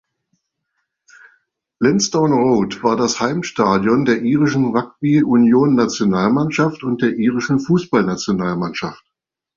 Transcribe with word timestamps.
Lansdowne 1.77 2.33
Road 2.33 2.81
war 2.81 2.95
das 2.95 3.19
Heimstadion 3.19 4.03
der 4.05 4.23
Irischen 4.23 4.75
Rugby-Union-Nationalmannschaft 4.75 6.81
und 6.81 7.03
der 7.03 7.11
Irischen 7.19 7.59
Fußballnationalmannschaft. 7.59 9.05